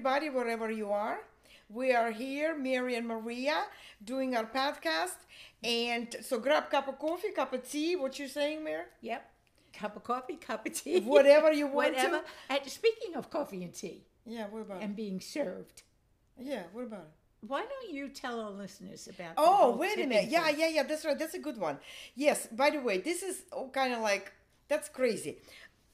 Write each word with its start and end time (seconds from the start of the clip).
everybody, 0.00 0.30
wherever 0.30 0.70
you 0.70 0.90
are. 0.90 1.18
We 1.68 1.92
are 1.92 2.10
here, 2.10 2.56
Mary 2.56 2.94
and 2.94 3.06
Maria, 3.06 3.64
doing 4.02 4.34
our 4.34 4.46
podcast. 4.46 5.18
And 5.62 6.16
so 6.22 6.38
grab 6.38 6.70
cup 6.70 6.88
of 6.88 6.98
coffee, 6.98 7.32
cup 7.32 7.52
of 7.52 7.68
tea. 7.70 7.96
What 7.96 8.18
you 8.18 8.26
saying, 8.26 8.64
Mary? 8.64 8.84
Yep. 9.02 9.30
Cup 9.74 9.96
of 9.96 10.02
coffee, 10.02 10.36
cup 10.36 10.64
of 10.64 10.72
tea. 10.72 11.00
Whatever 11.00 11.52
you 11.52 11.66
want 11.66 11.92
Whatever. 11.96 12.20
to. 12.20 12.24
And 12.48 12.60
speaking 12.70 13.14
of 13.14 13.28
coffee 13.28 13.62
and 13.62 13.74
tea 13.74 14.06
Yeah, 14.24 14.46
what 14.48 14.62
about 14.62 14.80
and 14.82 14.96
being 14.96 15.20
served. 15.20 15.82
Yeah, 16.38 16.62
what 16.72 16.84
about 16.84 17.00
it? 17.00 17.46
why 17.46 17.60
don't 17.60 17.94
you 17.94 18.08
tell 18.08 18.40
our 18.40 18.50
listeners 18.50 19.06
about? 19.06 19.34
Oh, 19.36 19.76
wait 19.76 19.98
a 19.98 20.06
minute. 20.06 20.30
Yeah, 20.30 20.48
yeah, 20.48 20.68
yeah. 20.68 20.82
That's 20.82 21.04
right. 21.04 21.18
That's 21.18 21.34
a 21.34 21.38
good 21.38 21.58
one. 21.58 21.76
Yes. 22.14 22.46
By 22.46 22.70
the 22.70 22.80
way, 22.80 23.02
this 23.02 23.22
is 23.22 23.42
oh, 23.52 23.68
kind 23.68 23.92
of 23.92 24.00
like 24.00 24.32
that's 24.70 24.88
crazy. 24.88 25.38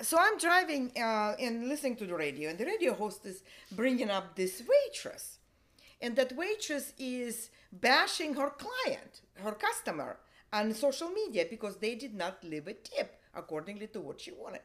So 0.02 0.18
I'm 0.20 0.36
driving 0.38 0.92
uh, 0.96 1.34
and 1.40 1.68
listening 1.68 1.96
to 1.96 2.06
the 2.06 2.14
radio, 2.14 2.50
and 2.50 2.58
the 2.58 2.66
radio 2.66 2.92
host 2.94 3.24
is 3.24 3.42
bringing 3.72 4.10
up 4.10 4.36
this 4.36 4.62
waitress, 4.68 5.38
and 6.02 6.14
that 6.16 6.36
waitress 6.36 6.92
is 6.98 7.48
bashing 7.72 8.34
her 8.34 8.50
client, 8.50 9.22
her 9.36 9.52
customer, 9.52 10.18
on 10.52 10.74
social 10.74 11.08
media 11.08 11.46
because 11.48 11.76
they 11.76 11.94
did 11.94 12.14
not 12.14 12.44
leave 12.44 12.68
a 12.68 12.74
tip 12.74 13.18
accordingly 13.34 13.86
to 13.88 14.00
what 14.00 14.20
she 14.20 14.32
wanted. 14.32 14.60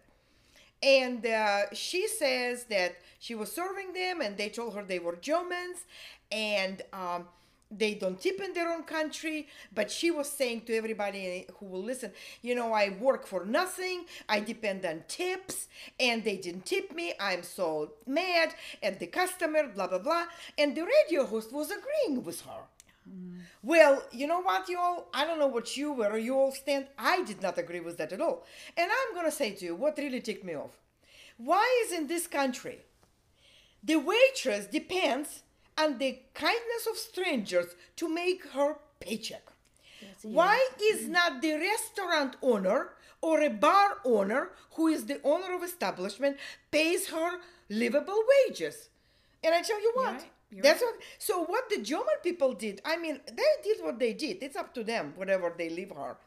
And 0.83 1.25
uh, 1.25 1.73
she 1.73 2.07
says 2.07 2.65
that 2.65 2.95
she 3.19 3.35
was 3.35 3.51
serving 3.51 3.93
them, 3.93 4.19
and 4.21 4.37
they 4.37 4.49
told 4.49 4.73
her 4.75 4.83
they 4.83 4.99
were 4.99 5.15
Germans, 5.15 5.85
and 6.31 6.81
um, 6.91 7.27
they 7.71 7.93
don't 7.93 8.19
tip 8.19 8.39
in 8.41 8.53
their 8.53 8.69
own 8.71 8.83
country. 8.83 9.47
But 9.73 9.89
she 9.89 10.11
was 10.11 10.29
saying 10.29 10.61
to 10.61 10.75
everybody 10.75 11.45
who 11.57 11.65
will 11.65 11.83
listen, 11.83 12.11
you 12.41 12.55
know, 12.55 12.73
I 12.73 12.89
work 12.99 13.25
for 13.25 13.45
nothing. 13.45 14.05
I 14.27 14.39
depend 14.39 14.85
on 14.85 15.03
tips, 15.07 15.67
and 15.99 16.23
they 16.23 16.37
didn't 16.37 16.65
tip 16.65 16.93
me. 16.93 17.13
I'm 17.19 17.43
so 17.43 17.93
mad 18.05 18.53
at 18.83 18.99
the 18.99 19.07
customer, 19.07 19.67
blah 19.67 19.87
blah 19.87 19.99
blah. 19.99 20.25
And 20.57 20.75
the 20.75 20.83
radio 20.83 21.25
host 21.25 21.51
was 21.51 21.71
agreeing 21.71 22.23
with 22.23 22.41
her. 22.41 22.63
Mm. 23.09 23.39
Well, 23.63 24.03
you 24.11 24.27
know 24.27 24.41
what, 24.41 24.69
you 24.69 24.79
all? 24.79 25.07
I 25.13 25.25
don't 25.25 25.39
know 25.39 25.47
what 25.47 25.75
you 25.77 25.93
were, 25.93 26.17
you 26.17 26.35
all 26.35 26.51
stand. 26.51 26.87
I 26.97 27.23
did 27.23 27.41
not 27.41 27.57
agree 27.57 27.79
with 27.79 27.97
that 27.97 28.13
at 28.13 28.21
all. 28.21 28.45
And 28.77 28.89
I'm 28.91 29.15
going 29.15 29.25
to 29.25 29.35
say 29.35 29.51
to 29.51 29.65
you 29.65 29.75
what 29.75 29.97
really 29.97 30.21
ticked 30.21 30.43
me 30.43 30.55
off. 30.55 30.77
Why 31.37 31.83
is 31.85 31.97
in 31.97 32.07
this 32.07 32.27
country 32.27 32.79
the 33.83 33.95
waitress 33.95 34.67
depends 34.67 35.41
on 35.77 35.97
the 35.97 36.19
kindness 36.33 36.87
of 36.89 36.97
strangers 36.97 37.67
to 37.97 38.09
make 38.09 38.45
her 38.49 38.75
paycheck? 38.99 39.43
Why 40.23 40.67
is 40.81 41.07
not 41.07 41.41
the 41.41 41.53
restaurant 41.53 42.35
owner 42.41 42.89
or 43.21 43.41
a 43.41 43.49
bar 43.49 43.97
owner 44.03 44.49
who 44.73 44.87
is 44.87 45.05
the 45.05 45.21
owner 45.23 45.55
of 45.55 45.63
establishment 45.63 46.37
pays 46.71 47.09
her 47.09 47.39
livable 47.69 48.23
wages? 48.47 48.89
And 49.43 49.53
I 49.53 49.61
tell 49.61 49.81
you 49.81 49.91
what, 49.95 50.13
right. 50.13 50.31
You're 50.51 50.63
that's 50.63 50.81
what. 50.81 50.95
So 51.17 51.43
what 51.45 51.69
the 51.69 51.81
German 51.81 52.19
people 52.23 52.53
did, 52.53 52.81
I 52.85 52.97
mean, 52.97 53.19
they 53.25 53.53
did 53.63 53.83
what 53.83 53.99
they 53.99 54.13
did. 54.13 54.37
It's 54.41 54.55
up 54.55 54.73
to 54.75 54.83
them, 54.83 55.13
whatever 55.15 55.53
they 55.57 55.69
leave 55.69 55.91
her. 55.91 56.17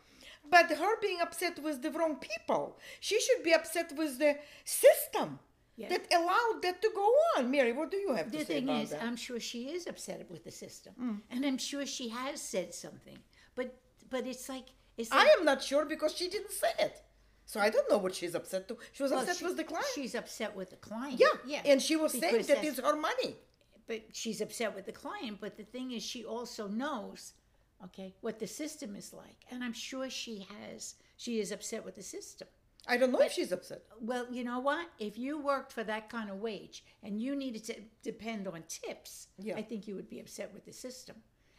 But 0.50 0.70
her 0.70 1.00
being 1.00 1.20
upset 1.20 1.62
with 1.62 1.82
the 1.82 1.90
wrong 1.90 2.16
people, 2.16 2.78
she 3.00 3.20
should 3.20 3.42
be 3.42 3.52
upset 3.52 3.92
with 3.96 4.18
the 4.18 4.36
system 4.64 5.38
Yeah. 5.76 5.88
that 5.88 6.06
allowed 6.14 6.62
that 6.62 6.80
to 6.82 6.90
go 6.94 7.08
on. 7.36 7.50
Mary, 7.50 7.72
what 7.72 7.90
do 7.90 7.96
you 7.96 8.12
have 8.14 8.30
to 8.30 8.38
say? 8.38 8.44
The 8.44 8.44
thing 8.54 8.68
is, 8.68 8.90
that? 8.90 9.02
I'm 9.02 9.16
sure 9.16 9.40
she 9.40 9.70
is 9.70 9.86
upset 9.88 10.30
with 10.30 10.44
the 10.44 10.50
system, 10.52 10.92
Mm. 11.00 11.20
and 11.32 11.44
I'm 11.44 11.58
sure 11.58 11.84
she 11.84 12.08
has 12.10 12.40
said 12.40 12.72
something. 12.74 13.18
But 13.56 13.74
but 14.08 14.26
it's 14.26 14.48
like 14.48 14.66
it's 14.96 15.10
I 15.10 15.26
am 15.38 15.44
not 15.44 15.62
sure 15.62 15.84
because 15.84 16.14
she 16.14 16.28
didn't 16.28 16.52
say 16.52 16.70
it. 16.78 17.02
So 17.46 17.60
I 17.60 17.70
don't 17.70 17.90
know 17.90 17.98
what 17.98 18.14
she's 18.14 18.34
upset 18.34 18.68
to. 18.68 18.78
She 18.92 19.02
was 19.02 19.10
well, 19.12 19.20
upset 19.22 19.36
she- 19.38 19.44
with 19.46 19.56
the 19.56 19.64
client. 19.64 19.86
She's 19.94 20.14
upset 20.14 20.54
with 20.54 20.70
the 20.70 20.76
client. 20.76 21.18
yeah, 21.20 21.36
yeah. 21.44 21.62
And 21.70 21.82
she 21.82 21.96
was 21.96 22.12
saying 22.12 22.42
that 22.50 22.64
it's 22.64 22.78
her 22.80 22.96
money. 22.96 23.36
but 23.86 24.00
she's 24.12 24.40
upset 24.40 24.74
with 24.74 24.86
the 24.86 24.92
client. 24.92 25.38
But 25.40 25.56
the 25.56 25.64
thing 25.64 25.90
is, 25.90 26.02
she 26.02 26.24
also 26.24 26.68
knows, 26.68 27.34
okay, 27.86 28.14
what 28.22 28.38
the 28.38 28.46
system 28.46 28.96
is 28.96 29.12
like, 29.12 29.40
and 29.50 29.62
I'm 29.64 29.74
sure 29.74 30.08
she 30.08 30.46
has. 30.54 30.94
She 31.18 31.38
is 31.40 31.52
upset 31.52 31.84
with 31.84 31.96
the 31.96 32.02
system. 32.02 32.48
I 32.86 32.96
don't 32.96 33.12
know 33.12 33.20
if 33.22 33.32
she's 33.32 33.52
upset. 33.52 33.82
Well, 34.00 34.26
you 34.30 34.44
know 34.44 34.58
what? 34.60 34.86
If 34.98 35.16
you 35.18 35.40
worked 35.40 35.72
for 35.72 35.84
that 35.84 36.08
kind 36.10 36.30
of 36.30 36.36
wage 36.40 36.84
and 37.02 37.20
you 37.20 37.34
needed 37.34 37.64
to 37.64 37.74
depend 38.02 38.46
on 38.46 38.62
tips, 38.68 39.28
Yeah. 39.38 39.56
I 39.56 39.62
think 39.62 39.86
you 39.88 39.94
would 39.94 40.08
be 40.10 40.20
upset 40.20 40.52
with 40.52 40.64
the 40.66 40.72
system. 40.72 41.16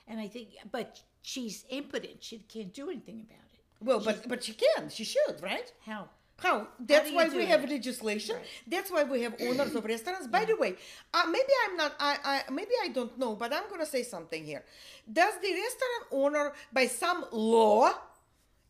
And 0.08 0.19
I 0.19 0.28
think, 0.28 0.50
but 0.72 1.02
she's 1.22 1.66
impotent. 1.69 2.18
She 2.24 2.38
can't 2.40 2.72
do 2.74 2.90
anything 2.91 3.22
about 3.22 3.50
it. 3.53 3.59
Well, 3.81 4.00
but 4.00 4.28
but 4.28 4.44
she 4.44 4.53
can. 4.53 4.90
She 4.90 5.03
should, 5.03 5.41
right? 5.41 5.72
How? 5.85 6.09
How? 6.38 6.68
That's 6.80 7.09
you 7.09 7.16
why 7.16 7.28
we 7.30 7.46
have 7.46 7.62
that? 7.62 7.69
legislation. 7.72 8.35
Right. 8.35 8.46
That's 8.68 8.91
why 8.91 9.03
we 9.03 9.22
have 9.22 9.35
owners 9.41 9.74
of 9.74 9.84
restaurants. 9.85 10.28
By 10.28 10.46
the 10.46 10.56
way, 10.56 10.75
uh, 11.14 11.25
maybe 11.28 11.53
I'm 11.66 11.75
not. 11.78 11.94
I, 12.00 12.18
I 12.47 12.52
maybe 12.52 12.72
I 12.84 12.90
don't 12.90 13.18
know, 13.18 13.35
but 13.35 13.52
I'm 13.53 13.68
gonna 13.69 13.85
say 13.85 14.03
something 14.03 14.44
here. 14.46 14.64
Does 15.12 15.34
the 15.41 15.52
restaurant 15.53 16.06
owner, 16.12 16.53
by 16.72 16.85
some 16.88 17.25
law, 17.31 17.91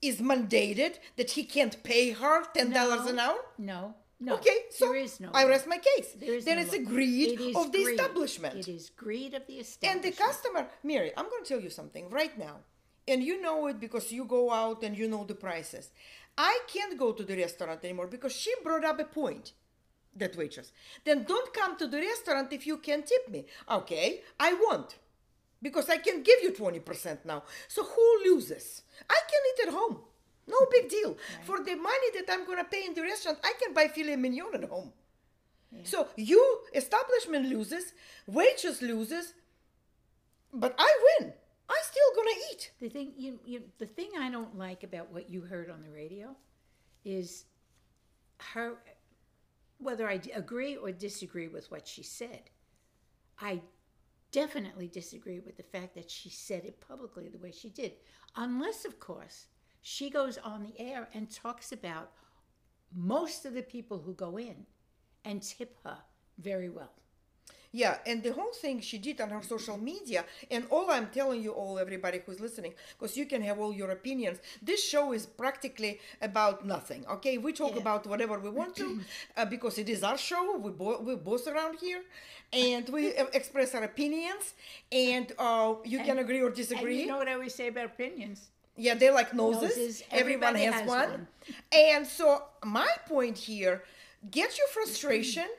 is 0.08 0.22
mandated 0.22 1.00
that 1.18 1.32
he 1.32 1.44
can't 1.44 1.82
pay 1.84 2.12
her 2.12 2.44
ten 2.54 2.72
dollars 2.72 3.06
No. 3.06 3.10
an 3.12 3.20
hour? 3.20 3.38
No. 3.58 3.96
No. 4.20 4.36
Okay, 4.36 4.60
so 4.72 4.86
there 4.88 4.96
is 4.96 5.20
no. 5.20 5.30
I 5.34 5.46
rest 5.46 5.68
my 5.68 5.78
case. 5.78 6.14
There 6.14 6.36
is 6.36 6.46
then 6.46 6.56
no 6.56 6.64
it's 6.64 6.74
a 6.74 6.80
greed 6.80 7.38
It 7.40 7.56
of 7.56 7.72
the 7.74 7.84
greed. 7.84 8.00
establishment. 8.00 8.56
It 8.56 8.68
is 8.70 8.90
greed 8.90 9.34
of 9.34 9.46
the 9.46 9.56
establishment. 9.60 10.06
And 10.06 10.14
the 10.14 10.18
customer, 10.18 10.68
Mary, 10.84 11.12
I'm 11.18 11.30
going 11.30 11.44
to 11.44 11.50
tell 11.50 11.60
you 11.60 11.70
something 11.70 12.10
right 12.10 12.36
now. 12.38 12.56
And 13.08 13.22
you 13.22 13.42
know 13.42 13.68
it 13.68 13.78
because 13.80 14.12
you 14.14 14.24
go 14.26 14.52
out 14.52 14.84
and 14.84 14.98
you 14.98 15.08
know 15.10 15.26
the 15.26 15.36
prices. 15.36 15.92
I 16.38 16.60
can't 16.74 16.98
go 16.98 17.12
to 17.12 17.24
the 17.24 17.36
restaurant 17.36 17.84
anymore 17.84 18.08
because 18.08 18.34
she 18.34 18.52
brought 18.64 18.86
up 18.86 19.00
a 19.00 19.04
point, 19.04 19.52
that 20.16 20.36
waitress. 20.38 20.72
Then 21.04 21.24
don't 21.26 21.54
come 21.54 21.78
to 21.78 21.86
the 21.88 22.00
restaurant 22.00 22.54
if 22.54 22.66
you 22.66 22.78
can't 22.78 23.06
tip 23.06 23.30
me. 23.30 23.46
Okay, 23.70 24.22
I 24.40 24.54
won't. 24.54 24.96
Because 25.66 25.90
I 25.90 25.98
can 25.98 26.22
give 26.22 26.40
you 26.44 26.52
20% 26.52 27.26
now. 27.26 27.42
So 27.68 27.84
who 27.84 28.08
loses? 28.24 28.84
I 29.10 29.20
can 29.32 29.42
eat 29.50 29.68
at 29.68 29.74
home. 29.74 29.98
No 30.48 30.60
big 30.72 30.90
deal. 30.90 31.18
For 31.44 31.58
the 31.58 31.76
money 31.76 32.10
that 32.18 32.28
I'm 32.32 32.46
going 32.46 32.60
to 32.60 32.70
pay 32.76 32.86
in 32.86 32.94
the 32.94 33.02
restaurant, 33.02 33.40
I 33.44 33.54
can 33.62 33.74
buy 33.74 33.88
filet 33.88 34.16
mignon 34.16 34.54
at 34.54 34.70
home. 34.70 34.92
So 35.84 36.08
you 36.16 36.42
establishment 36.74 37.48
loses, 37.48 37.94
waitress 38.28 38.82
loses, 38.82 39.34
but 40.54 40.74
I 40.78 40.92
win. 41.20 41.34
I 41.68 41.82
still 41.84 42.12
gonna 42.16 42.38
eat. 42.52 42.72
The 42.80 42.90
thing 42.90 43.12
you, 43.18 43.40
you 43.44 43.64
the 43.80 43.86
thing 43.86 44.12
I 44.18 44.30
don't 44.30 44.56
like 44.58 44.84
about 44.84 45.12
what 45.12 45.30
you 45.30 45.42
heard 45.42 45.70
on 45.70 45.82
the 45.82 45.90
radio 45.90 46.36
is 47.04 47.46
her 48.54 48.76
whether 49.80 50.08
I 50.08 50.22
agree 50.34 50.78
or 50.78 50.92
disagree 50.92 51.50
with 51.50 51.70
what 51.72 51.88
she 51.88 52.04
said. 52.04 52.44
I 53.42 53.62
definitely 54.36 54.90
disagree 54.90 55.40
with 55.40 55.56
the 55.56 55.64
fact 55.64 55.96
that 55.96 56.12
she 56.12 56.30
said 56.30 56.66
it 56.66 56.82
publicly 56.86 57.30
the 57.30 57.38
way 57.38 57.54
she 57.54 57.70
did. 57.70 57.94
Unless 58.36 58.84
of 58.84 59.00
course 59.00 59.46
she 59.82 60.10
goes 60.10 60.38
on 60.38 60.62
the 60.62 60.78
air 60.78 61.08
and 61.14 61.32
talks 61.32 61.72
about 61.72 62.12
most 62.94 63.46
of 63.46 63.54
the 63.54 63.62
people 63.62 64.00
who 64.00 64.14
go 64.14 64.38
in 64.38 64.66
and 65.24 65.42
tip 65.42 65.78
her 65.86 66.00
very 66.38 66.68
well. 66.68 66.92
Yeah, 67.76 67.98
and 68.10 68.24
the 68.24 68.32
whole 68.32 68.54
thing 68.54 68.80
she 68.80 68.98
did 68.98 69.20
on 69.20 69.30
her 69.32 69.42
social 69.44 69.78
media, 69.78 70.24
and 70.50 70.64
all 70.70 70.88
I'm 70.90 71.08
telling 71.08 71.42
you, 71.46 71.52
all 71.52 71.78
everybody 71.78 72.22
who's 72.26 72.40
listening, 72.40 72.74
because 72.98 73.18
you 73.18 73.26
can 73.26 73.42
have 73.42 73.60
all 73.60 73.74
your 73.82 73.92
opinions. 73.92 74.38
This 74.62 74.82
show 74.92 75.12
is 75.12 75.26
practically 75.26 76.00
about 76.22 76.66
nothing. 76.66 77.02
Okay, 77.16 77.38
we 77.38 77.52
talk 77.52 77.74
Yeah. 77.74 77.82
about 77.86 78.08
whatever 78.08 78.36
we 78.40 78.50
want 78.50 78.74
to, 78.78 78.88
uh, 79.38 79.44
because 79.56 79.76
it 79.78 79.90
is 79.90 80.04
our 80.10 80.18
show. 80.18 80.44
We 80.66 80.72
bo- 80.72 81.02
we 81.08 81.14
both 81.32 81.46
around 81.54 81.74
here, 81.86 82.02
and 82.54 82.88
we 82.96 83.02
express 83.40 83.76
our 83.76 83.84
opinions, 83.84 84.54
and 85.10 85.28
uh, 85.38 85.74
you 85.84 86.00
can 86.00 86.18
agree 86.20 86.40
or 86.40 86.48
And 86.48 86.56
disagree. 86.64 87.02
you 87.02 87.08
know 87.12 87.18
what 87.18 87.28
I 87.28 87.34
always 87.34 87.56
say 87.62 87.68
about 87.68 87.86
opinions? 87.98 88.38
Yeah, 88.78 88.96
they're 89.00 89.18
like 89.22 89.34
noses. 89.34 89.76
Noses. 89.78 90.04
Everyone 90.22 90.56
has, 90.56 90.76
has 90.76 90.88
one. 90.88 91.10
one. 91.10 91.28
And 91.74 92.08
so 92.08 92.44
my 92.64 92.92
point 93.14 93.38
here, 93.38 93.84
get 94.32 94.58
your 94.60 94.70
frustration 94.78 95.50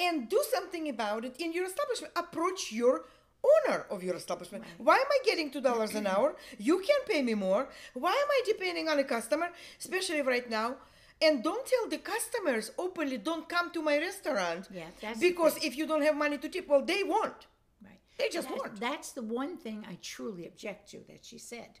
and 0.00 0.28
do 0.28 0.40
something 0.54 0.88
about 0.88 1.24
it 1.24 1.34
in 1.38 1.52
your 1.52 1.66
establishment. 1.66 2.12
Approach 2.16 2.72
your 2.72 3.04
owner 3.52 3.86
of 3.90 4.02
your 4.02 4.16
establishment. 4.16 4.64
Why 4.78 4.96
am 5.04 5.10
I 5.16 5.18
getting 5.24 5.50
two 5.50 5.60
dollars 5.60 5.94
an 5.94 6.06
hour? 6.06 6.34
You 6.58 6.76
can 6.88 7.00
pay 7.08 7.20
me 7.22 7.34
more. 7.34 7.68
Why 7.94 8.14
am 8.24 8.30
I 8.36 8.40
depending 8.52 8.88
on 8.88 8.98
a 8.98 9.04
customer, 9.04 9.48
especially 9.78 10.22
right 10.22 10.48
now? 10.50 10.76
And 11.22 11.42
don't 11.44 11.66
tell 11.66 11.86
the 11.88 11.98
customers 11.98 12.70
openly, 12.78 13.18
don't 13.18 13.46
come 13.48 13.70
to 13.72 13.82
my 13.82 13.98
restaurant. 13.98 14.68
Yeah, 14.72 14.86
that's 15.02 15.20
because 15.20 15.54
if 15.62 15.76
you 15.76 15.86
don't 15.86 16.02
have 16.08 16.16
money 16.16 16.38
to 16.38 16.48
tip, 16.48 16.66
well, 16.68 16.82
they 16.92 17.02
won't. 17.02 17.42
Right. 17.84 18.00
They 18.18 18.28
just 18.30 18.48
That- 18.48 18.56
won't. 18.58 18.80
That's 18.80 19.12
the 19.12 19.22
one 19.42 19.58
thing 19.58 19.84
I 19.92 19.98
truly 20.00 20.46
object 20.46 20.90
to 20.92 20.98
that 21.10 21.22
she 21.24 21.38
said. 21.38 21.72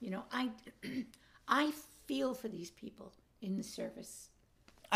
You 0.00 0.10
know, 0.10 0.24
I 0.30 0.50
I 1.62 1.72
feel 2.06 2.34
for 2.34 2.48
these 2.48 2.70
people 2.70 3.12
in 3.40 3.56
the 3.56 3.64
service. 3.64 4.28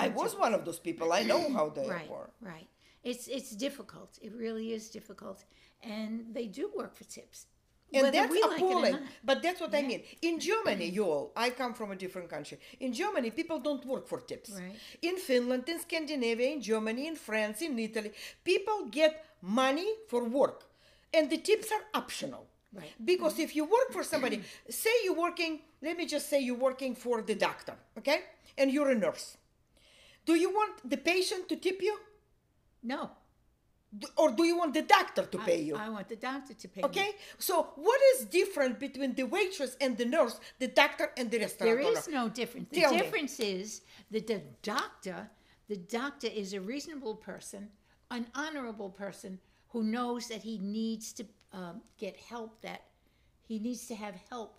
I 0.04 0.08
was 0.08 0.36
one 0.36 0.54
of 0.54 0.64
those 0.64 0.78
people. 0.78 1.12
I 1.12 1.22
know 1.22 1.42
how 1.56 1.66
they 1.76 1.86
Right. 1.86 2.10
were. 2.10 2.30
Right. 2.40 2.68
It's 3.10 3.26
it's 3.28 3.50
difficult. 3.66 4.10
It 4.26 4.32
really 4.44 4.72
is 4.78 4.90
difficult. 4.98 5.38
And 5.82 6.34
they 6.36 6.46
do 6.46 6.64
work 6.80 6.92
for 6.98 7.04
tips. 7.04 7.46
And 7.92 8.02
whether 8.02 8.18
that's 8.18 8.32
like 8.34 8.60
appalling. 8.60 8.92
not. 8.92 9.02
but 9.24 9.42
that's 9.42 9.60
what 9.60 9.74
I 9.74 9.82
mean. 9.82 10.02
In 10.20 10.38
Germany, 10.38 10.86
you 10.86 11.04
all, 11.04 11.32
I 11.34 11.48
come 11.50 11.72
from 11.72 11.90
a 11.90 11.96
different 11.96 12.28
country. 12.28 12.58
In 12.80 12.92
Germany, 12.92 13.30
people 13.30 13.60
don't 13.60 13.84
work 13.86 14.06
for 14.06 14.20
tips. 14.20 14.50
Right. 14.50 14.76
In 15.00 15.16
Finland, 15.16 15.64
in 15.68 15.80
Scandinavia, 15.80 16.48
in 16.48 16.60
Germany, 16.60 17.06
in 17.06 17.16
France, 17.16 17.62
in 17.62 17.78
Italy, 17.78 18.12
people 18.44 18.86
get 18.90 19.24
money 19.40 19.88
for 20.08 20.24
work, 20.24 20.66
and 21.14 21.30
the 21.30 21.38
tips 21.38 21.72
are 21.72 21.84
optional. 21.94 22.46
Right. 22.74 22.92
Because 23.02 23.34
mm-hmm. 23.34 23.42
if 23.42 23.56
you 23.56 23.64
work 23.64 23.90
for 23.90 24.04
somebody, 24.04 24.42
say 24.68 24.90
you're 25.04 25.16
working, 25.16 25.60
let 25.80 25.96
me 25.96 26.04
just 26.04 26.28
say 26.28 26.40
you're 26.40 26.62
working 26.68 26.94
for 26.94 27.22
the 27.22 27.34
doctor, 27.34 27.74
okay? 27.96 28.24
And 28.58 28.70
you're 28.70 28.90
a 28.90 28.94
nurse. 28.94 29.37
Do 30.28 30.34
you 30.34 30.50
want 30.50 30.74
the 30.92 30.98
patient 30.98 31.48
to 31.48 31.56
tip 31.56 31.80
you? 31.80 31.96
No. 32.82 33.10
Or 34.16 34.30
do 34.30 34.44
you 34.44 34.58
want 34.58 34.74
the 34.74 34.82
doctor 34.82 35.24
to 35.24 35.38
pay 35.38 35.62
you? 35.62 35.74
I 35.74 35.88
want 35.88 36.08
the 36.10 36.16
doctor 36.16 36.52
to 36.52 36.68
pay 36.68 36.82
me. 36.82 36.88
Okay, 36.88 37.10
so 37.38 37.54
what 37.76 37.98
is 38.12 38.26
different 38.26 38.78
between 38.78 39.14
the 39.14 39.22
waitress 39.22 39.74
and 39.80 39.96
the 39.96 40.04
nurse, 40.04 40.38
the 40.58 40.68
doctor 40.68 41.10
and 41.16 41.30
the 41.30 41.38
restaurant 41.38 41.70
There 41.70 41.80
is 41.92 42.06
owner? 42.06 42.16
no 42.20 42.28
difference. 42.28 42.68
The 42.70 42.80
Tell 42.82 42.92
me. 42.92 42.98
difference 42.98 43.40
is 43.40 43.80
that 44.10 44.26
the 44.26 44.42
doctor, 44.62 45.30
the 45.68 45.78
doctor 45.78 46.26
is 46.42 46.52
a 46.52 46.60
reasonable 46.60 47.14
person, 47.14 47.70
an 48.10 48.26
honorable 48.34 48.90
person 48.90 49.38
who 49.68 49.82
knows 49.82 50.28
that 50.28 50.42
he 50.42 50.58
needs 50.58 51.14
to 51.14 51.24
um, 51.54 51.80
get 51.96 52.16
help. 52.18 52.60
That 52.60 52.82
he 53.46 53.58
needs 53.58 53.86
to 53.86 53.94
have 53.94 54.14
help 54.28 54.58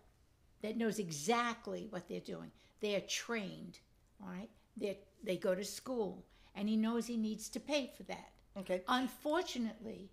that 0.64 0.78
knows 0.78 0.98
exactly 0.98 1.86
what 1.92 2.08
they're 2.10 2.20
doing. 2.36 2.52
They 2.82 2.96
are 2.96 3.02
trained, 3.02 3.80
all 4.22 4.30
right. 4.30 4.50
They 4.80 5.00
they 5.24 5.38
go 5.38 5.54
to 5.56 5.64
school, 5.64 6.26
and 6.56 6.70
he 6.70 6.76
knows 6.78 7.08
he 7.08 7.18
needs 7.18 7.50
to 7.50 7.60
pay 7.60 7.92
for 7.96 8.04
that. 8.04 8.30
Okay. 8.58 8.82
Unfortunately, 8.88 10.10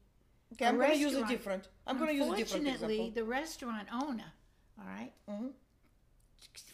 Okay, 0.53 0.67
I'm 0.67 0.77
going 0.79 0.93
to 0.93 0.99
use 0.99 1.15
a 1.15 1.27
different. 1.27 1.69
I'm 1.87 1.99
going 1.99 2.11
to 2.11 2.15
use 2.15 2.33
a 2.33 2.37
different 2.37 2.67
Unfortunately, 2.67 3.13
the 3.15 3.25
restaurant 3.25 3.89
owner, 3.93 4.31
all 4.79 4.87
right, 4.87 5.13
Mm-hmm. 5.29 5.49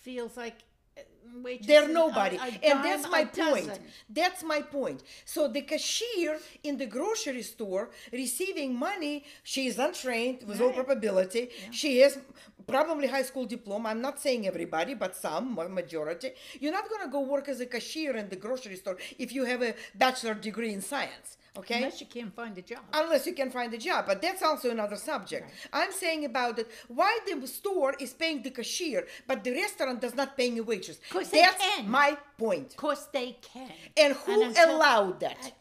feels 0.03 0.37
like 0.37 0.57
uh, 0.99 1.01
waitresses 1.43 1.67
They're 1.67 1.89
nobody. 1.89 2.37
a 2.37 2.43
and 2.71 2.85
that's 2.85 3.09
my 3.11 3.25
point. 3.25 3.67
dozen. 3.69 3.83
That's 4.11 4.43
my 4.43 4.61
point. 4.61 5.03
So 5.25 5.49
the 5.49 5.63
cashier 5.63 6.39
in 6.63 6.77
the 6.77 6.87
grocery 6.87 7.43
store 7.43 7.91
receiving 8.13 8.77
money, 8.79 9.25
she 9.43 9.67
is 9.67 9.79
untrained 9.79 10.41
with 10.47 10.61
all 10.61 10.73
probability. 10.73 11.49
She 11.71 12.01
has 12.01 12.19
probably 12.67 13.09
high 13.09 13.23
school 13.23 13.45
diploma. 13.47 13.89
I'm 13.91 14.01
not 14.03 14.21
saying 14.21 14.47
everybody, 14.47 14.95
but 14.95 15.15
some, 15.17 15.55
majority. 15.55 16.33
You're 16.61 16.73
not 16.73 16.89
going 16.89 17.03
to 17.03 17.11
go 17.11 17.21
work 17.21 17.49
as 17.49 17.61
a 17.61 17.67
cashier 17.67 18.17
in 18.17 18.29
the 18.29 18.37
grocery 18.37 18.77
store 18.77 18.97
if 19.19 19.33
you 19.33 19.45
have 19.45 19.63
a 19.63 19.75
bachelor 19.95 20.35
degree 20.35 20.73
in 20.73 20.81
science. 20.81 21.39
Okay? 21.55 21.77
Unless 21.77 22.01
you 22.01 22.07
can't 22.07 22.35
find 22.35 22.57
a 22.57 22.63
job. 22.63 22.79
unless 22.95 23.27
you 23.27 23.35
can 23.35 23.51
find 23.51 23.75
a 23.75 23.77
job 23.77 24.07
but 24.07 24.23
that's 24.23 24.43
also 24.43 24.71
another 24.71 24.97
subject 24.97 25.51
i'm 25.75 25.93
saying 25.93 26.25
about 26.25 26.59
it 26.59 26.67
why 26.89 27.13
the 27.27 27.47
store 27.47 27.93
is 28.01 28.15
paying 28.15 28.41
the 28.43 28.49
cashier 28.51 29.07
but 29.27 29.45
the 29.45 29.51
restaurant 29.53 30.01
does 30.01 30.15
not 30.15 30.35
pay 30.35 30.49
a 30.57 30.63
waitress 30.63 30.99
'Cause 31.11 31.29
they 31.29 31.43
that's 31.43 31.63
can. 31.63 31.91
my 31.91 32.17
point 32.39 32.69
of 32.71 32.77
course, 32.79 33.05
they 33.13 33.37
can. 33.43 33.71
and 33.99 34.15
who 34.15 34.45
until- 34.45 34.77
allowed 34.77 35.21
that 35.21 35.53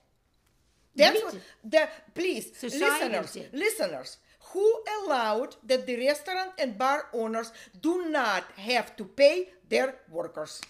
that's 0.95 1.21
what 1.23 1.35
the 1.63 1.89
please 2.15 2.51
listeners 2.63 3.33
did. 3.33 3.49
listeners 3.53 4.17
who 4.53 4.65
allowed 4.99 5.55
that 5.65 5.85
the 5.85 5.95
restaurant 6.07 6.51
and 6.59 6.77
bar 6.77 7.07
owners 7.13 7.51
do 7.81 8.09
not 8.09 8.43
have 8.57 8.95
to 8.97 9.03
pay 9.05 9.49
their 9.69 9.95
workers 10.09 10.61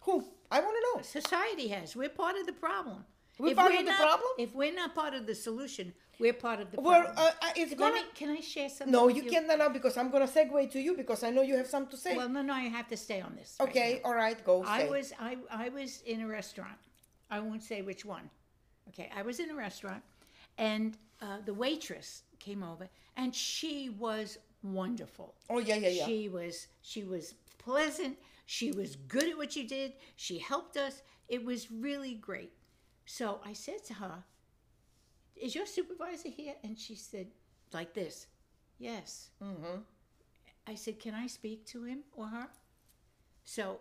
who 0.00 0.14
i 0.50 0.58
want 0.60 0.74
to 0.78 0.82
know 0.88 1.02
Society 1.02 1.68
has. 1.68 1.94
We're 1.96 2.08
part 2.24 2.36
of 2.40 2.46
the 2.46 2.52
problem. 2.68 3.04
We're 3.38 3.50
If 3.52 3.56
part 3.56 3.70
we're 3.72 3.80
of 3.80 3.84
the 3.86 3.90
not- 3.92 4.00
problem? 4.08 4.30
If 4.38 4.50
we're 4.54 4.74
not 4.82 4.94
part 4.94 5.14
of 5.14 5.22
the 5.30 5.34
solution, 5.34 5.86
we're 6.18 6.32
part 6.48 6.58
of 6.60 6.66
the 6.72 6.80
well 6.80 7.02
problem. 7.04 7.24
uh, 7.24 7.46
uh, 7.46 7.60
it's 7.60 7.74
gonna 7.74 7.94
me, 7.94 8.00
can 8.20 8.30
I 8.30 8.40
share 8.40 8.68
something? 8.68 8.92
no 8.92 9.06
with 9.06 9.16
you 9.16 9.24
can't 9.32 9.46
now 9.46 9.68
because 9.78 9.94
i'm 10.00 10.10
gonna 10.14 10.26
segue 10.36 10.70
to 10.74 10.80
you 10.86 10.92
because 11.02 11.20
i 11.28 11.30
know 11.30 11.42
you 11.50 11.56
have 11.56 11.68
something 11.74 11.92
to 11.96 12.00
say 12.04 12.12
Well, 12.16 12.28
no, 12.36 12.42
no, 12.42 12.54
I 12.64 12.66
have 12.78 12.88
to 12.94 12.96
stay 13.06 13.20
on 13.28 13.32
this. 13.40 13.50
Okay, 13.66 13.90
now. 14.02 14.08
all 14.10 14.16
right, 14.24 14.38
go. 14.50 14.54
I 14.64 14.88
was 14.96 15.06
I, 15.30 15.32
I 15.64 15.68
was 15.78 15.90
in 16.12 16.18
a 16.26 16.28
restaurant. 16.38 16.80
I 17.36 17.38
won't 17.46 17.62
say 17.70 17.78
which 17.90 18.02
one. 18.16 18.26
Okay, 18.90 19.08
I 19.20 19.22
was 19.28 19.36
in 19.44 19.48
a 19.50 19.58
restaurant, 19.66 20.02
and 20.70 20.96
uh, 21.24 21.38
the 21.48 21.54
waitress 21.64 22.08
came 22.38 22.62
over, 22.62 22.88
and 23.16 23.34
she 23.34 23.90
was 23.90 24.38
wonderful. 24.62 25.34
Oh 25.48 25.58
yeah, 25.58 25.76
yeah, 25.76 25.88
yeah. 25.88 26.06
She 26.06 26.28
was 26.28 26.68
she 26.82 27.04
was 27.04 27.34
pleasant. 27.58 28.18
She 28.46 28.72
was 28.72 28.96
good 28.96 29.28
at 29.28 29.36
what 29.36 29.52
she 29.52 29.64
did. 29.64 29.92
She 30.16 30.38
helped 30.38 30.76
us. 30.76 31.02
It 31.28 31.44
was 31.44 31.70
really 31.70 32.14
great. 32.14 32.52
So 33.04 33.40
I 33.44 33.52
said 33.52 33.84
to 33.86 33.94
her, 33.94 34.24
"Is 35.36 35.54
your 35.54 35.66
supervisor 35.66 36.28
here?" 36.30 36.54
And 36.64 36.78
she 36.78 36.94
said, 36.94 37.28
like 37.72 37.94
this, 37.94 38.26
"Yes." 38.78 39.30
mm-hmm. 39.42 39.80
I 40.66 40.74
said, 40.74 41.00
"Can 41.00 41.14
I 41.14 41.26
speak 41.26 41.66
to 41.66 41.84
him 41.84 42.00
or 42.16 42.26
her?" 42.28 42.48
So 43.44 43.80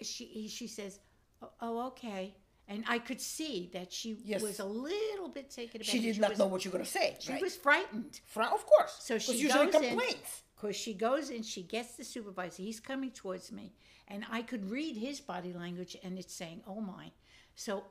she 0.00 0.48
she 0.48 0.66
says, 0.66 1.00
"Oh, 1.42 1.50
oh 1.60 1.86
okay." 1.88 2.34
And 2.70 2.84
I 2.86 2.98
could 2.98 3.20
see 3.20 3.70
that 3.72 3.90
she 3.92 4.18
Yes. 4.24 4.42
was 4.42 4.58
a 4.60 4.64
little 4.64 5.28
bit 5.28 5.48
taken 5.50 5.80
aback. 5.80 5.90
She 5.90 6.00
did 6.00 6.20
not 6.20 6.30
was, 6.30 6.38
know 6.38 6.46
what 6.46 6.64
you're 6.64 6.72
gonna 6.72 6.84
say. 6.84 7.16
She 7.18 7.32
right? 7.32 7.40
was 7.42 7.56
frightened. 7.56 8.20
Fra- 8.26 8.52
of 8.52 8.66
course. 8.66 8.98
So 9.00 9.18
she 9.18 9.32
usually 9.38 9.66
goes 9.66 9.82
in- 9.82 9.88
complaints. 9.96 10.42
Because 10.54 10.76
she 10.76 10.92
goes 10.92 11.30
in, 11.30 11.42
she 11.44 11.62
gets 11.62 11.94
the 11.96 12.04
supervisor. 12.04 12.62
He's 12.62 12.80
coming 12.80 13.10
towards 13.12 13.52
me, 13.52 13.72
and 14.08 14.24
I 14.28 14.42
could 14.42 14.68
read 14.68 14.96
his 14.96 15.20
body 15.20 15.52
language, 15.52 15.96
and 16.02 16.18
it's 16.18 16.34
saying, 16.34 16.62
"Oh 16.66 16.80
my!" 16.80 17.12
So, 17.54 17.84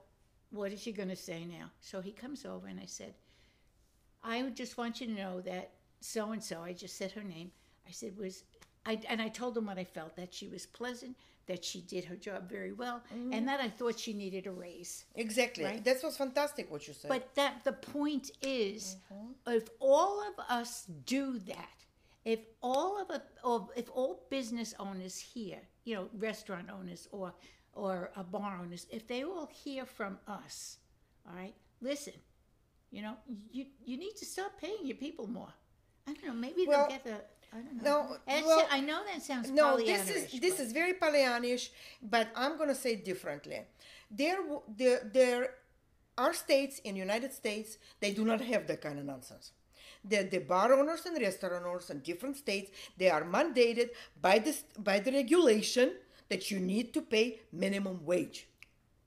what 0.52 0.74
is 0.74 0.82
she 0.82 0.92
going 0.92 1.08
to 1.08 1.16
say 1.16 1.46
now? 1.46 1.72
So 1.80 2.02
he 2.02 2.12
comes 2.12 2.46
over, 2.46 2.68
and 2.68 2.78
I 2.80 2.86
said, 2.86 3.16
"I 4.22 4.42
just 4.50 4.78
want 4.78 5.00
you 5.00 5.08
to 5.08 5.14
know 5.14 5.40
that 5.42 5.72
so 6.02 6.32
and 6.34 6.44
so." 6.44 6.62
I 6.62 6.74
just 6.74 6.98
said 6.98 7.12
her 7.14 7.24
name. 7.24 7.52
I 7.88 7.92
said 7.92 8.18
was, 8.18 8.44
I 8.92 8.94
and 9.12 9.22
I 9.22 9.30
told 9.42 9.54
him 9.58 9.66
what 9.70 9.78
I 9.78 9.84
felt 9.98 10.16
that 10.16 10.32
she 10.34 10.48
was 10.56 10.66
pleasant, 10.80 11.14
that 11.48 11.62
she 11.70 11.80
did 11.94 12.04
her 12.06 12.16
job 12.28 12.42
very 12.58 12.74
well, 12.84 13.00
Mm-hmm. 13.14 13.34
and 13.34 13.42
that 13.50 13.60
I 13.68 13.70
thought 13.78 14.00
she 14.06 14.14
needed 14.14 14.44
a 14.48 14.52
raise. 14.52 15.06
Exactly. 15.16 15.66
Right? 15.66 15.84
That 15.84 15.98
was 16.04 16.16
fantastic 16.18 16.72
what 16.72 16.88
you 16.88 16.94
said. 16.94 17.10
But 17.10 17.24
that 17.36 17.54
the 17.70 17.74
point 17.74 18.32
is, 18.42 18.82
Mm-hmm. 19.14 19.58
if 19.60 19.66
all 19.80 20.16
of 20.30 20.36
us 20.60 20.72
do 21.06 21.24
that, 21.54 21.78
if 22.26 22.40
all 22.62 22.92
of 23.02 23.08
a, 23.18 23.20
or 23.44 23.58
if 23.82 23.88
all 23.98 24.14
business 24.30 24.74
owners 24.80 25.16
here, 25.34 25.62
you 25.86 25.94
know, 25.96 26.06
restaurant 26.30 26.68
owners 26.78 27.08
or 27.12 27.34
or 27.74 27.96
a 28.16 28.24
bar 28.24 28.54
owners, 28.62 28.88
if 28.98 29.04
they 29.08 29.22
all 29.24 29.48
hear 29.64 29.86
from 29.86 30.18
us, 30.40 30.78
all 31.28 31.36
right, 31.36 31.54
listen, 31.90 32.14
you 32.96 33.02
know, 33.06 33.16
you 33.52 33.64
you 33.90 33.96
need 33.98 34.16
to 34.22 34.26
start 34.26 34.52
paying 34.60 34.84
your 34.90 34.98
people 35.06 35.28
more. 35.40 35.54
I 36.08 36.14
don't 36.14 36.26
know, 36.28 36.34
maybe 36.48 36.66
Well, 36.68 36.88
they'll 36.88 36.98
get 36.98 37.04
the. 37.04 37.18
I 37.54 37.58
don't 37.58 37.82
know. 37.82 38.18
no, 38.28 38.46
well, 38.46 38.68
I 38.70 38.82
know 38.82 39.02
that 39.06 39.22
sounds 39.24 39.50
no, 39.50 39.78
this 39.78 40.10
is 40.10 40.40
this 40.40 40.56
but- 40.56 40.66
is 40.66 40.72
very 40.74 40.94
Pollyannish, 40.94 41.70
but 42.02 42.28
I'm 42.36 42.58
gonna 42.58 42.76
say 42.76 42.94
it 42.94 43.06
differently. 43.06 43.62
There, 44.12 44.38
there, 44.78 45.10
there 45.14 45.50
are 46.18 46.34
states 46.34 46.80
in 46.80 46.96
United 46.96 47.34
States 47.34 47.78
they 48.00 48.12
do 48.12 48.26
not 48.26 48.42
have 48.42 48.68
that 48.68 48.82
kind 48.82 49.00
of 49.00 49.06
nonsense. 49.06 49.52
The, 50.04 50.24
the 50.24 50.40
bar 50.40 50.74
owners 50.74 51.06
and 51.06 51.20
restaurant 51.22 51.66
owners 51.66 51.90
in 51.90 52.00
different 52.00 52.38
states 52.38 52.72
they 52.98 53.10
are 53.10 53.24
mandated 53.24 53.90
by 54.22 54.40
this 54.40 54.64
by 54.78 55.00
the 55.00 55.12
regulation 55.12 55.94
that 56.30 56.52
you 56.52 56.60
need 56.60 56.94
to 56.94 57.02
pay 57.02 57.42
minimum 57.52 58.06
wage. 58.06 58.48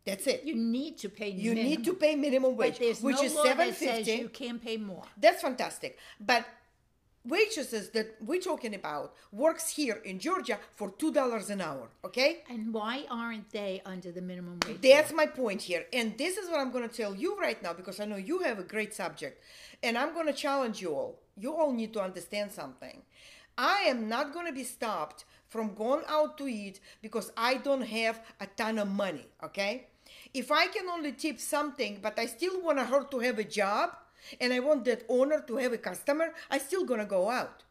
That's 0.04 0.26
it. 0.26 0.44
you 0.44 0.54
need 0.54 0.98
to 0.98 1.08
pay. 1.08 1.28
You 1.28 1.50
minimum, 1.50 1.70
need 1.70 1.84
to 1.84 1.94
pay 1.94 2.16
minimum 2.16 2.56
wage, 2.56 2.78
which 2.78 3.02
no 3.02 3.22
is 3.22 3.34
seven 3.34 3.72
fifty. 3.72 4.12
you 4.12 4.28
can't 4.30 4.62
pay 4.62 4.76
more. 4.76 5.04
That's 5.16 5.42
fantastic. 5.42 5.98
But 6.18 6.46
waitresses 7.24 7.90
that 7.90 8.16
we're 8.20 8.40
talking 8.40 8.74
about 8.74 9.14
works 9.32 9.68
here 9.70 10.00
in 10.04 10.18
Georgia 10.18 10.58
for 10.74 10.90
two 10.92 11.12
dollars 11.12 11.50
an 11.50 11.60
hour. 11.60 11.88
Okay, 12.04 12.42
And 12.48 12.72
why 12.72 13.04
aren't 13.10 13.50
they 13.50 13.82
under 13.84 14.10
the 14.10 14.22
minimum 14.22 14.58
wage? 14.66 14.80
that's 14.80 15.10
law? 15.10 15.16
my 15.18 15.26
point 15.26 15.62
here, 15.62 15.84
and 15.92 16.16
this 16.16 16.36
is 16.38 16.48
what 16.48 16.60
I'm 16.60 16.70
going 16.70 16.88
to 16.88 16.94
tell 16.94 17.14
you 17.14 17.38
right 17.38 17.62
now 17.62 17.72
because 17.72 18.00
I 18.00 18.04
know 18.06 18.16
you 18.16 18.38
have 18.40 18.58
a 18.58 18.62
great 18.64 18.94
subject, 18.94 19.42
and 19.82 19.98
I'm 19.98 20.14
going 20.14 20.26
to 20.26 20.32
challenge 20.32 20.80
you 20.80 20.90
all. 20.94 21.18
You 21.36 21.54
all 21.54 21.72
need 21.72 21.92
to 21.94 22.00
understand 22.02 22.52
something. 22.52 23.02
I 23.58 23.82
am 23.88 24.08
not 24.08 24.32
going 24.32 24.46
to 24.46 24.52
be 24.52 24.64
stopped 24.64 25.24
from 25.48 25.74
going 25.74 26.04
out 26.08 26.38
to 26.38 26.46
eat 26.48 26.80
because 27.02 27.32
I 27.36 27.54
don't 27.54 27.82
have 27.82 28.20
a 28.40 28.46
ton 28.46 28.78
of 28.78 28.88
money. 28.88 29.26
Okay, 29.44 29.88
if 30.32 30.50
I 30.50 30.66
can 30.68 30.88
only 30.88 31.12
tip 31.12 31.38
something, 31.38 31.98
but 32.00 32.18
I 32.18 32.26
still 32.26 32.62
want 32.62 32.78
her 32.80 33.04
to 33.04 33.18
have 33.18 33.38
a 33.38 33.44
job, 33.44 33.90
and 34.40 34.52
I 34.52 34.60
want 34.60 34.84
that 34.84 35.04
owner 35.08 35.40
to 35.46 35.56
have 35.56 35.72
a 35.72 35.78
customer, 35.78 36.32
I 36.50 36.58
still 36.58 36.84
gonna 36.84 37.06
go 37.06 37.30
out. 37.30 37.62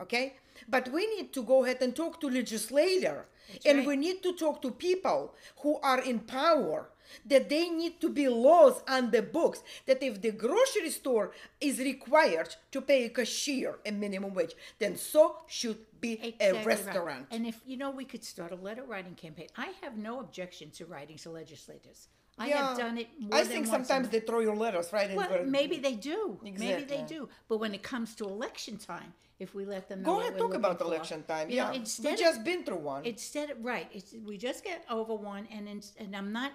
Okay? 0.00 0.36
But 0.68 0.90
we 0.92 1.06
need 1.16 1.32
to 1.32 1.42
go 1.42 1.64
ahead 1.64 1.78
and 1.80 1.94
talk 1.94 2.20
to 2.20 2.28
legislator 2.28 3.26
and 3.66 3.78
right. 3.78 3.86
we 3.86 3.96
need 3.96 4.22
to 4.22 4.32
talk 4.32 4.62
to 4.62 4.70
people 4.70 5.34
who 5.62 5.78
are 5.82 6.00
in 6.00 6.20
power 6.20 6.88
that 7.26 7.50
they 7.50 7.68
need 7.68 8.00
to 8.00 8.08
be 8.08 8.26
laws 8.28 8.82
on 8.88 9.10
the 9.10 9.20
books 9.20 9.62
that 9.86 10.02
if 10.02 10.22
the 10.22 10.30
grocery 10.30 10.90
store 10.90 11.32
is 11.60 11.78
required 11.78 12.56
to 12.72 12.80
pay 12.80 13.04
a 13.04 13.10
cashier 13.10 13.78
a 13.84 13.92
minimum 13.92 14.32
wage 14.32 14.54
then 14.78 14.96
so 14.96 15.36
should 15.46 15.78
be 16.00 16.12
Exactly 16.14 16.46
a 16.46 16.52
right. 16.54 16.66
restaurant 16.66 17.26
And 17.30 17.46
if 17.46 17.60
you 17.64 17.76
know, 17.76 17.90
we 17.90 18.04
could 18.04 18.24
start 18.24 18.52
a 18.52 18.56
letter 18.56 18.84
writing 18.84 19.14
campaign. 19.14 19.48
I 19.56 19.72
have 19.82 19.96
no 19.96 20.20
objection 20.20 20.70
to 20.72 20.84
writing 20.84 21.16
to 21.18 21.30
legislators. 21.30 22.08
I 22.38 22.48
have 22.48 22.76
done 22.76 22.98
it. 22.98 23.08
More 23.18 23.40
i 23.40 23.44
think 23.44 23.66
sometimes 23.66 24.08
they 24.08 24.20
throw 24.20 24.40
your 24.40 24.56
letters 24.56 24.92
right 24.92 25.08
in 25.08 25.16
Well, 25.16 25.44
maybe 25.44 25.78
they 25.78 25.94
do. 25.94 26.38
Maybe 26.42 26.84
they 26.84 27.02
do. 27.02 27.28
But 27.48 27.58
when 27.58 27.74
it 27.74 27.82
comes 27.82 28.14
to 28.16 28.24
election 28.24 28.76
time, 28.76 29.14
if 29.38 29.54
we 29.54 29.64
let 29.64 29.88
them 29.88 30.02
know, 30.02 30.14
go 30.14 30.20
ahead 30.20 30.38
talk 30.38 30.54
about 30.54 30.78
for, 30.78 30.84
election 30.84 31.22
time 31.24 31.50
you 31.50 31.56
know, 31.56 31.64
yeah 31.64 31.70
we 31.70 31.76
instead 31.76 32.14
of- 32.14 32.20
just 32.20 32.44
been 32.44 32.64
through 32.64 32.78
one 32.78 33.04
Instead 33.04 33.50
of 33.50 33.64
right, 33.64 33.88
it's, 33.92 34.14
we 34.24 34.36
just 34.36 34.64
get 34.64 34.84
over 34.90 35.14
one, 35.14 35.46
and 35.50 35.68
in, 35.68 35.82
and 35.98 36.16
I'm 36.16 36.32
not. 36.32 36.52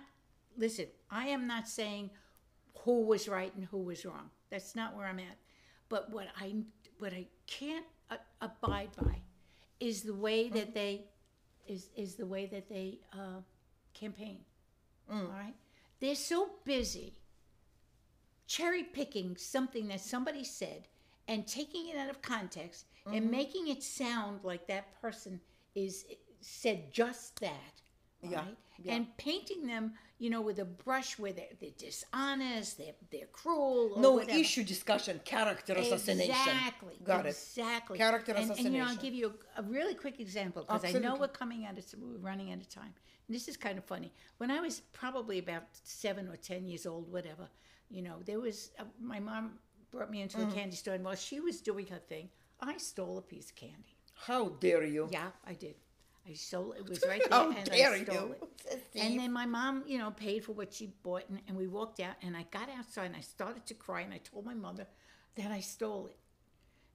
Listen, 0.58 0.88
I 1.10 1.28
am 1.28 1.48
not 1.48 1.68
saying 1.68 2.10
who 2.80 3.02
was 3.06 3.28
right 3.30 3.54
and 3.56 3.66
who 3.66 3.80
was 3.80 4.06
wrong. 4.06 4.30
That's 4.50 4.76
not 4.76 4.96
where 4.96 5.06
I'm 5.06 5.20
at. 5.20 5.38
But 5.88 6.12
what 6.12 6.28
I 6.40 6.56
what 7.00 7.14
I 7.14 7.28
can't 7.48 7.86
uh, 8.10 8.18
abide 8.42 8.90
by 8.98 9.22
is 9.80 10.04
the 10.04 10.14
way 10.14 10.50
that 10.50 10.74
they 10.74 11.06
is 11.68 11.90
is 11.96 12.16
the 12.16 12.26
way 12.26 12.46
that 12.48 12.68
they 12.70 13.00
uh, 13.14 13.42
campaign. 13.94 14.40
All 15.12 15.24
right, 15.24 15.56
they're 16.00 16.16
so 16.16 16.50
busy 16.66 17.14
cherry 18.48 18.84
picking 18.84 19.38
something 19.38 19.88
that 19.88 20.02
somebody 20.02 20.44
said 20.44 20.88
and 21.28 21.46
taking 21.46 21.90
it 21.90 21.98
out 21.98 22.10
of 22.10 22.22
context 22.22 22.86
and 23.06 23.24
mm-hmm. 23.24 23.32
making 23.32 23.68
it 23.68 23.84
sound 23.84 24.40
like 24.44 24.68
that 24.68 25.00
person 25.02 25.40
is 25.76 26.06
said 26.42 26.92
just 26.92 27.40
that 27.42 27.82
Yeah, 28.22 28.38
right? 28.40 28.58
yeah. 28.82 28.94
and 28.96 29.18
painting 29.18 29.68
them 29.68 29.94
you 30.18 30.30
know 30.30 30.42
with 30.42 30.60
a 30.60 30.66
brush 30.66 31.20
where 31.20 31.32
they're, 31.32 31.54
they're 31.60 31.70
dishonest 31.78 32.78
they're, 32.78 32.94
they're 33.12 33.28
cruel 33.28 33.94
or 33.96 34.02
No 34.02 34.14
whatever. 34.14 34.40
issue 34.40 34.64
discussion, 34.64 35.22
character 35.24 35.74
assassination. 35.74 36.32
Exactly. 36.32 36.96
Got 37.04 37.26
it. 37.26 37.30
Exactly. 37.30 37.98
Character 37.98 38.34
and, 38.34 38.50
And 38.52 38.60
you 38.60 38.80
know, 38.80 38.86
I'll 38.88 38.96
give 38.96 39.14
you 39.14 39.34
a, 39.58 39.62
a 39.62 39.64
really 39.64 39.94
quick 39.94 40.20
example 40.20 40.64
because 40.68 40.96
I 40.96 41.00
know 41.00 41.16
we're 41.16 41.28
coming 41.28 41.66
out 41.66 41.78
of 41.78 41.86
we're 42.02 42.18
running 42.18 42.52
out 42.52 42.60
of 42.60 42.70
time. 42.70 42.94
And 43.30 43.36
this 43.36 43.48
is 43.48 43.58
kind 43.58 43.78
of 43.78 43.86
funny. 43.86 44.12
When 44.40 44.50
I 44.50 44.60
was 44.60 44.80
probably 44.92 45.38
about 45.38 45.66
seven 45.84 46.28
or 46.28 46.36
ten 46.36 46.66
years 46.66 46.88
old, 46.88 47.12
whatever, 47.12 47.48
you 47.88 48.02
know, 48.02 48.16
there 48.26 48.40
was 48.40 48.72
uh 48.80 48.86
my 49.00 49.20
mom 49.20 49.60
brought 49.92 50.10
me 50.10 50.22
into 50.24 50.38
Mm. 50.38 50.52
a 50.52 50.56
candy 50.56 50.76
store, 50.76 50.96
and 50.96 51.06
while 51.06 51.16
she 51.16 51.40
was 51.40 51.62
doing 51.62 51.86
her 51.88 52.00
thing, 52.00 52.30
I 52.60 52.78
stole 52.78 53.20
a 53.20 53.22
piece 53.22 53.52
of 53.52 53.56
candy. 53.56 53.96
How 54.16 54.50
dare 54.50 54.84
you? 54.84 55.08
Yeah, 55.12 55.30
I 55.46 55.54
did. 55.54 55.76
I 56.28 56.34
stole 56.34 56.72
it. 56.74 56.90
was 56.90 57.04
right 57.12 57.22
there, 57.30 57.52
and 57.52 57.70
I 57.72 58.04
stole 58.04 58.30
you? 58.30 58.36
it. 58.72 58.84
And 58.96 59.20
then 59.20 59.32
my 59.32 59.46
mom, 59.46 59.84
you 59.86 60.00
know, 60.00 60.10
paid 60.10 60.44
for 60.44 60.54
what 60.54 60.74
she 60.74 60.88
bought, 61.04 61.30
and, 61.30 61.40
and 61.48 61.56
we 61.56 61.68
walked 61.68 62.00
out. 62.00 62.16
And 62.24 62.36
I 62.36 62.46
got 62.50 62.68
outside, 62.78 63.06
and 63.06 63.16
I 63.16 63.22
started 63.22 63.68
to 63.68 63.76
cry, 63.76 64.02
and 64.02 64.12
I 64.14 64.18
told 64.18 64.44
my 64.46 64.56
mother 64.56 64.88
that 65.36 65.52
I 65.52 65.60
stole 65.60 66.08
it. 66.08 66.18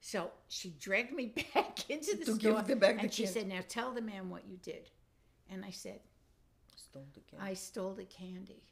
So 0.01 0.31
she 0.49 0.69
dragged 0.71 1.13
me 1.13 1.27
back 1.53 1.89
into 1.89 2.17
the 2.17 2.25
To 2.25 2.35
store, 2.35 2.55
give 2.57 2.67
the 2.67 2.75
back 2.75 2.95
the 2.97 3.03
and 3.03 3.13
she 3.13 3.23
candy. 3.23 3.39
said, 3.39 3.47
"Now 3.47 3.61
tell 3.67 3.91
the 3.93 4.01
man 4.01 4.29
what 4.29 4.43
you 4.47 4.57
did." 4.57 4.89
And 5.49 5.63
I 5.65 5.71
said, 5.71 5.99
Stole 6.75 7.07
the 7.13 7.21
candy. 7.21 7.45
"I 7.51 7.53
stole 7.53 7.93
the 7.93 8.05
candy." 8.05 8.63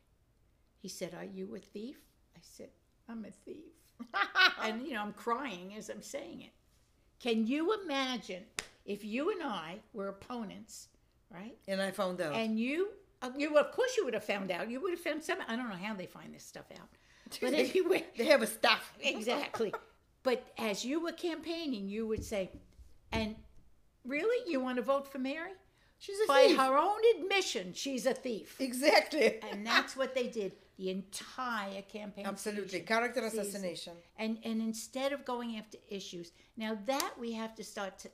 He 0.81 0.87
said, 0.87 1.13
"Are 1.13 1.23
you 1.25 1.55
a 1.55 1.59
thief?" 1.59 1.97
I 2.35 2.39
said, 2.41 2.69
"I'm 3.09 3.25
a 3.25 3.31
thief." 3.31 3.73
and 4.61 4.85
you 4.85 4.93
know, 4.93 5.01
I'm 5.01 5.13
crying 5.13 5.73
as 5.77 5.89
I'm 5.89 6.01
saying 6.01 6.41
it. 6.41 6.51
Can 7.19 7.47
you 7.47 7.73
imagine 7.83 8.43
if 8.85 9.05
you 9.05 9.31
and 9.31 9.41
I 9.43 9.79
were 9.93 10.09
opponents, 10.09 10.89
right? 11.31 11.57
and 11.67 11.81
I 11.81 11.91
found 11.91 12.19
out. 12.19 12.35
And 12.35 12.59
you, 12.59 12.89
uh, 13.21 13.29
you 13.37 13.57
of 13.57 13.71
course 13.71 13.95
you 13.95 14.03
would 14.05 14.13
have 14.13 14.25
found 14.25 14.51
out. 14.51 14.69
You 14.69 14.81
would 14.81 14.91
have 14.91 14.99
found 14.99 15.23
some. 15.23 15.39
I 15.47 15.55
don't 15.55 15.69
know 15.69 15.75
how 15.75 15.93
they 15.93 16.05
find 16.07 16.33
this 16.33 16.43
stuff 16.43 16.65
out, 16.73 16.89
but 17.41 17.51
They- 17.51 17.69
anyway, 17.69 18.05
they 18.17 18.25
have 18.25 18.41
a 18.41 18.47
staff. 18.47 18.93
exactly. 19.01 19.73
But 20.23 20.45
as 20.57 20.83
you 20.85 21.01
were 21.01 21.11
campaigning, 21.13 21.87
you 21.89 22.07
would 22.07 22.23
say, 22.25 22.49
"And 23.11 23.35
really, 24.05 24.51
you 24.51 24.59
want 24.59 24.77
to 24.77 24.81
vote 24.83 25.07
for 25.11 25.19
Mary?" 25.19 25.51
She's 26.03 26.19
a 26.19 26.27
By 26.27 26.47
thief. 26.47 26.57
her 26.57 26.77
own 26.77 26.99
admission, 27.15 27.65
she's 27.73 28.05
a 28.05 28.13
thief, 28.13 28.59
Exactly. 28.59 29.39
and 29.49 29.65
that's 29.65 29.95
what 29.95 30.13
they 30.13 30.27
did 30.27 30.51
the 30.77 30.89
entire 30.89 31.81
campaign. 31.83 32.25
Absolutely. 32.25 32.67
season- 32.79 32.85
Character 32.93 33.21
assassination. 33.31 33.93
And 34.23 34.37
and 34.43 34.57
instead 34.61 35.13
of 35.13 35.23
going 35.23 35.55
after 35.61 35.77
issues, 35.99 36.27
now 36.57 36.73
that 36.93 37.11
we 37.23 37.29
have 37.41 37.53
to 37.59 37.63
start 37.63 37.93
to, 37.99 38.09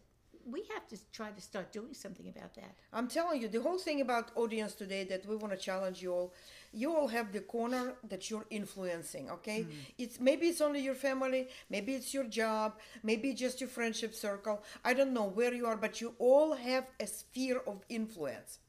we 0.46 0.62
have 0.74 0.86
to 0.90 0.98
try 1.18 1.30
to 1.32 1.42
start 1.42 1.72
doing 1.72 1.94
something 2.04 2.28
about 2.36 2.54
that. 2.60 2.74
I'm 2.94 3.08
telling 3.08 3.42
you, 3.42 3.48
the 3.48 3.62
whole 3.68 3.80
thing 3.88 4.02
about 4.02 4.26
audience 4.36 4.74
today 4.84 5.04
that 5.06 5.26
we 5.26 5.36
want 5.36 5.52
to 5.56 5.60
challenge 5.70 5.98
you 6.04 6.12
all. 6.14 6.34
You 6.72 6.96
all 6.96 7.08
have 7.08 7.32
the 7.32 7.42
corner 7.42 7.96
that 8.10 8.30
you're 8.30 8.46
influencing. 8.50 9.30
Okay, 9.32 9.66
it's 9.98 10.20
maybe 10.20 10.48
it's 10.48 10.62
only 10.62 10.82
your 10.82 10.96
family, 10.96 11.50
maybe 11.70 11.94
it's 11.94 12.14
your 12.14 12.26
job, 12.26 12.80
maybe 13.04 13.34
just 13.34 13.60
your 13.60 13.70
friendship 13.70 14.14
circle. 14.14 14.64
I 14.86 14.94
don't 14.94 15.14
know 15.14 15.26
where 15.26 15.54
you 15.54 15.66
are, 15.66 15.78
but 15.78 16.00
you 16.02 16.14
all 16.20 16.54
have 16.54 16.92
a 17.00 17.08
sphere 17.08 17.62
of 17.66 17.84
influence. 17.90 18.60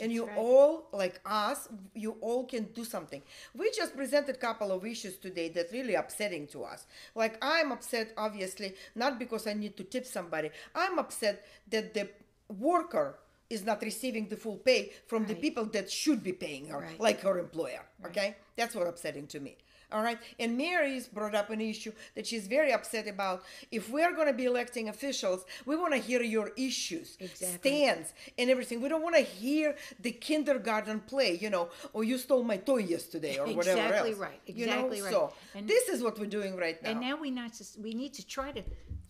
And 0.00 0.12
you 0.12 0.26
right. 0.26 0.36
all, 0.36 0.88
like 0.92 1.20
us, 1.24 1.68
you 1.94 2.16
all 2.20 2.44
can 2.44 2.64
do 2.74 2.84
something. 2.84 3.22
We 3.54 3.70
just 3.70 3.96
presented 3.96 4.34
a 4.36 4.38
couple 4.38 4.70
of 4.72 4.84
issues 4.84 5.16
today 5.16 5.48
that 5.50 5.72
really 5.72 5.94
upsetting 5.94 6.46
to 6.48 6.64
us. 6.64 6.86
Like 7.14 7.38
I'm 7.40 7.72
upset, 7.72 8.12
obviously, 8.16 8.74
not 8.94 9.18
because 9.18 9.46
I 9.46 9.54
need 9.54 9.76
to 9.78 9.84
tip 9.84 10.04
somebody. 10.04 10.50
I'm 10.74 10.98
upset 10.98 11.46
that 11.70 11.94
the 11.94 12.10
worker 12.48 13.18
is 13.50 13.64
not 13.64 13.82
receiving 13.82 14.28
the 14.28 14.36
full 14.36 14.56
pay 14.56 14.92
from 15.06 15.26
the 15.26 15.34
people 15.34 15.64
that 15.66 15.90
should 15.90 16.22
be 16.22 16.32
paying 16.32 16.66
her, 16.68 16.78
Right. 16.80 17.00
like 17.00 17.20
her 17.20 17.38
employer. 17.38 17.84
Okay, 18.04 18.36
that's 18.56 18.74
what 18.74 18.86
upsetting 18.86 19.26
to 19.28 19.40
me. 19.40 19.56
All 19.92 20.02
right, 20.02 20.18
and 20.40 20.58
Mary's 20.58 21.06
brought 21.06 21.36
up 21.36 21.48
an 21.50 21.60
issue 21.60 21.92
that 22.16 22.26
she's 22.26 22.48
very 22.48 22.72
upset 22.72 23.06
about. 23.06 23.44
If 23.70 23.88
we're 23.88 24.12
going 24.16 24.26
to 24.26 24.32
be 24.32 24.46
electing 24.46 24.88
officials, 24.88 25.44
we 25.64 25.76
want 25.76 25.92
to 25.92 26.00
hear 26.00 26.22
your 26.22 26.48
issues, 26.56 27.16
Exactly. 27.20 27.70
stands, 27.70 28.12
and 28.36 28.50
everything. 28.50 28.80
We 28.80 28.88
don't 28.88 29.02
want 29.02 29.14
to 29.14 29.22
hear 29.22 29.76
the 30.00 30.10
kindergarten 30.10 30.98
play, 30.98 31.34
you 31.40 31.50
know, 31.50 31.68
or 31.92 32.02
you 32.02 32.18
stole 32.18 32.42
my 32.42 32.56
toy 32.56 32.78
yesterday, 32.78 33.38
or 33.38 33.46
whatever 33.46 33.80
Exactly 33.80 34.10
else. 34.10 34.18
right, 34.18 34.40
You 34.46 34.66
know? 34.66 34.72
exactly 34.72 35.02
right. 35.02 35.12
So 35.12 35.32
And- 35.54 35.68
this 35.68 35.88
is 35.88 36.02
what 36.02 36.18
we're 36.18 36.26
doing 36.38 36.56
right 36.56 36.82
now. 36.82 36.90
And 36.90 37.00
now 37.00 37.16
we 37.20 37.30
not 37.30 37.56
just, 37.56 37.78
we 37.78 37.94
need 37.94 38.12
to 38.14 38.26
try 38.26 38.50
to 38.50 38.64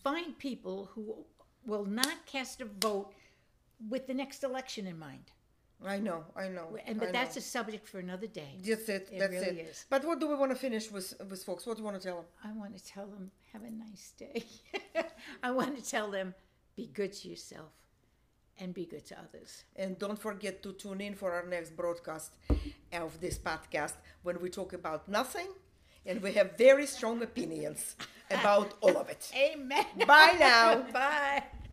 find 0.05 0.39
people 0.39 0.91
who 0.93 1.25
will 1.65 1.87
not 1.87 2.27
cast 2.27 2.61
a 2.61 2.67
vote 2.67 3.15
with 3.89 4.07
the 4.07 4.15
next 4.15 4.43
election 4.45 4.87
in 4.87 4.99
mind. 4.99 5.33
I 5.85 5.99
know, 5.99 6.25
I 6.35 6.49
know. 6.49 6.77
And 6.87 6.99
but 6.99 7.09
I 7.09 7.13
that's 7.13 7.37
know. 7.37 7.41
a 7.41 7.43
subject 7.43 7.87
for 7.87 7.99
another 7.99 8.27
day. 8.27 8.59
That's 8.65 8.89
it. 8.89 9.09
It 9.13 9.19
That's 9.19 9.33
really 9.33 9.61
it. 9.61 9.69
is. 9.71 9.85
But 9.91 10.05
what 10.05 10.19
do 10.21 10.27
we 10.27 10.35
want 10.35 10.51
to 10.53 10.57
finish 10.57 10.91
with, 10.91 11.13
with 11.29 11.45
folks? 11.45 11.67
What 11.67 11.77
do 11.77 11.83
you 11.83 11.85
want 11.85 12.01
to 12.01 12.07
tell 12.07 12.17
them? 12.17 12.25
I 12.43 12.53
want 12.53 12.77
to 12.77 12.85
tell 12.85 13.07
them, 13.07 13.31
have 13.53 13.63
a 13.63 13.71
nice 13.71 14.13
day. 14.19 14.45
I 15.43 15.51
want 15.51 15.77
to 15.77 15.85
tell 15.85 16.11
them, 16.11 16.35
be 16.77 16.87
good 16.87 17.13
to 17.13 17.29
yourself 17.29 17.73
and 18.59 18.73
be 18.73 18.87
good 18.87 19.05
to 19.07 19.19
others. 19.19 19.65
And 19.77 19.99
don't 19.99 20.19
forget 20.19 20.63
to 20.63 20.73
tune 20.73 21.03
in 21.03 21.15
for 21.15 21.33
our 21.33 21.47
next 21.47 21.77
broadcast 21.77 22.33
of 22.93 23.21
this 23.21 23.39
podcast 23.39 23.95
when 24.23 24.41
we 24.41 24.49
talk 24.49 24.73
about 24.73 25.09
nothing 25.09 25.49
and 26.07 26.23
we 26.23 26.33
have 26.33 26.57
very 26.57 26.87
strong 26.87 27.23
opinions 27.23 27.97
about 28.31 28.75
all 28.81 28.97
of 28.97 29.11
it. 29.11 29.31
Amen. 29.37 29.85
Bye 30.07 30.37
now. 30.39 30.83
Bye. 30.93 31.43